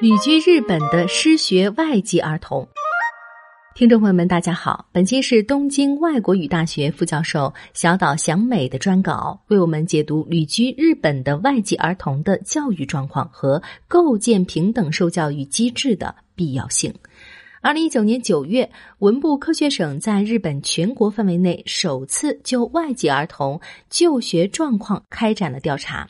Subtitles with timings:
[0.00, 2.66] 旅居日本的失学外籍儿童，
[3.74, 16.92] 听众朋友们，大家好，本期是东京外国语大学副教授小岛祥美的专稿，为我们解读旅居日本的外籍儿童的教育状况和构建平等受教育机制的必要性。
[17.60, 18.68] 二零一九年九月，
[18.98, 26.08] 文部科学省在日本全国范围内首次就外籍儿童就学状况开展了调查。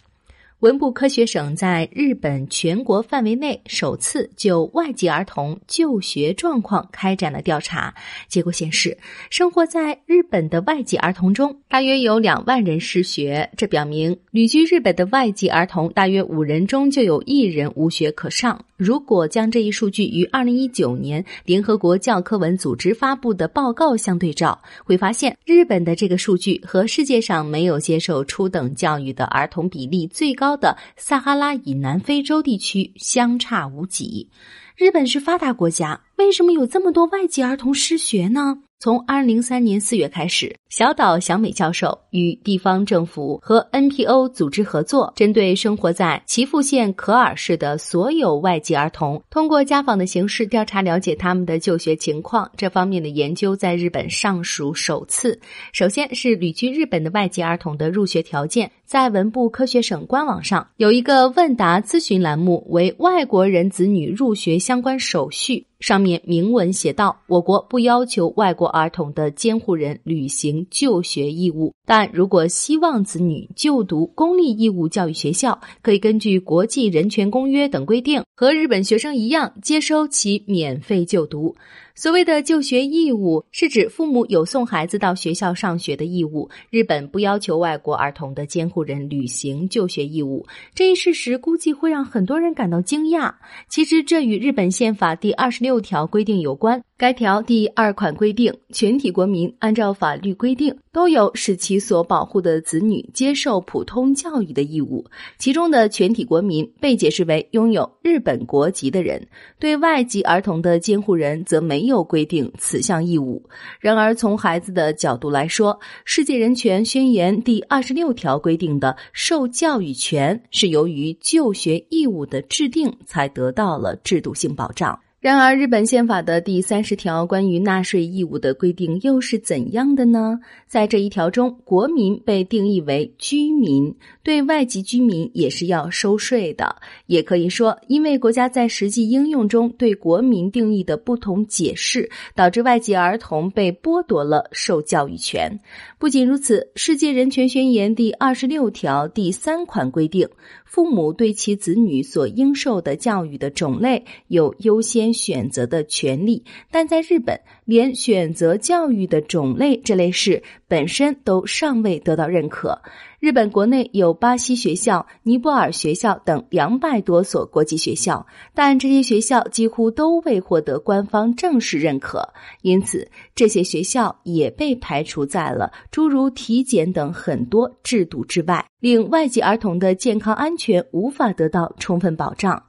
[0.63, 7.93] 文部科学省在日本全国范围内首次就外籍儿童就学状况开展了调查，
[8.29, 8.96] 结果显示，
[9.29, 13.50] 生活在日本的外籍儿童中，大约有两万人失学。
[13.57, 18.64] 这表明，旅居日本的外籍儿童大约五人中就有一人无学可上。
[18.77, 34.31] 如果将这一数据与二零一九年联合国教科文组织发布的报告相对照，会发现日本的这个数据和世界上没有接受初等教育的儿童比例最高的撒哈拉以南非洲地区相差无几。
[34.77, 38.59] 日本是发达国家，为什么有这么多外籍儿童失学呢？
[38.81, 52.50] 从二零零三年四月开始，小岛小美教授与地方政府和 NPO 组织合作，针对生活在岐阜县可尔市的所有外籍儿童，通过家访的形式调查了解他们的就学情况。
[52.56, 55.41] 这方面的研究在日本尚属首次。
[55.72, 65.66] 首先是旅居日本的外籍儿童的入学条件，在文部科学省官网上有一个问答咨询栏目，为外国人子女入学相关手续。
[65.80, 81.56] 上面明文写道：“我国不要求外国儿童的监护人履行就学义务，但如果希望子女就读公立义务教育学校，可以根据国际人权公约等规定，和日本学生一样接收其免费就读。”
[81.94, 86.48] 所谓的就学义务，是指父母有送孩子到学校上学的义务。
[86.70, 93.32] 日本不要求外国儿童的监护人履行就学义务，这一事实估计会让很多人感到惊讶。
[93.68, 96.82] 其实，这与日本宪法第二十六条规定有关。
[97.03, 105.04] 该条第二款规定，全体国民按照法律规定，都有使其所保护的子女接受普通教育的义务。
[105.37, 109.26] 其中的全体国民被解释为拥有日本国籍的人，
[109.59, 113.43] 对外籍儿童的监护人则没有规定此项义务。
[113.81, 115.75] 然而，从孩子的角度来说，
[116.05, 124.97] 《世界人权宣言》第二十六条规定的受教育权，是由于就学义务的制定才得到了制度性保障。
[125.22, 130.41] 然而，日本宪法的第三十条关于纳税义务的规定又是怎样的呢？
[130.66, 133.94] 在这一条中，国民被定义为居民，
[134.25, 136.75] 对外籍居民也是要收税的。
[137.06, 145.56] 也可以说，因为国家在实际应用中对国民定义的不同解释，导致外籍儿童被剥夺了受教育权。
[146.00, 150.28] 不仅如此，《世界人权宣言》第二十六条第三款规定，
[150.65, 155.12] 父母对其子女所应受的教育的种类有优先。
[155.12, 162.81] 选择的权利，但在日本，连选择教育的种类这类事本身都尚未得到认可。
[163.21, 172.29] 日本国内有巴西学校、尼泊尔学校等两百多所国际学校，但这些学校几乎都未获得官方正式认可，
[172.62, 182.61] 因此这些学校也被排除在了诸如体检等很多制度之外，令外籍儿童的健康安全无法得到充分保障。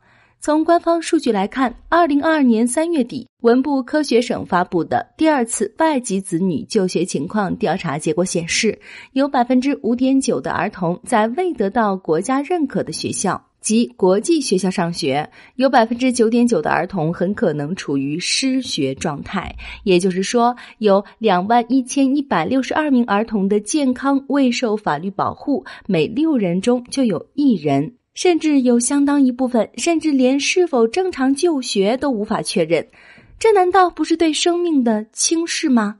[0.44, 8.78] 从官方数据来看，二零二二年三月底，文部科学省发布的第二次外籍子女就学情况调查结果显示，
[9.14, 19.56] 有百分之五点九的儿童在未得到国家认可的学校及国际学校上学，有百分之九点九的儿童很可能处于失学状态。
[19.86, 27.94] 也就是说，有两万一千一百六十二名儿童的健康未受法律保护，每六人中就有一人。
[28.14, 32.88] 甚至有相当一部分，甚至连是否正常就学都无法确认，
[33.40, 35.98] 这难道不是对生命的轻视吗？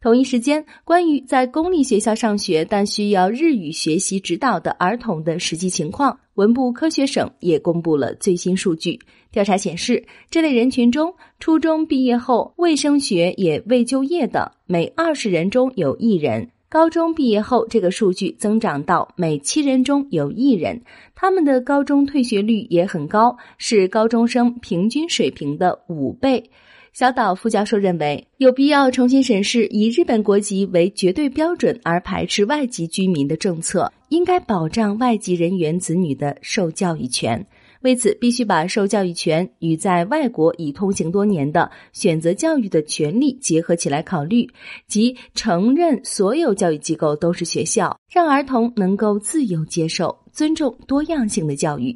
[0.00, 8.98] 同一时间，关于在公立学校上学但需要日语学习指导的儿童的实际情况，文部科学省也公布了最新数据。
[9.30, 16.50] 调查显示，这类人群中，初中毕业后未升学也未就业的，每二十人中有一人。
[16.72, 20.80] 高中毕业后，这个数据增长到每七人中有一人，
[21.14, 26.50] 他们的高中退学率也很高，是高中生平均水平的五倍。
[26.94, 37.46] 小岛副教授认为，有必要重新审视以日本国籍为绝对标准而排斥外籍居民的政策，应该保障外籍人员子女的受教育权。
[37.82, 44.48] 为此必须把受教育权与在外国已通行多年的选择教育的权利结合起来考虑
[44.86, 51.94] 即承认所有教育机构都是学校让儿童能够自由接受尊重多样性的教育。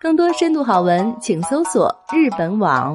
[0.00, 2.94] 更多深度好文请搜索日本网。